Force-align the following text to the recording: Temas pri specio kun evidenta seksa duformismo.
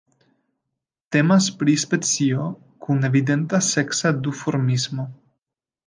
Temas 1.15 1.49
pri 1.59 1.75
specio 1.83 2.47
kun 2.87 3.07
evidenta 3.13 3.61
seksa 3.71 4.17
duformismo. 4.27 5.11